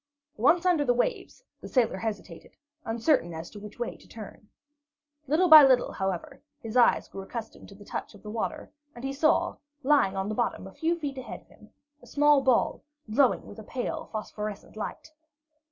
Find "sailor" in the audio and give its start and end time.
1.67-1.97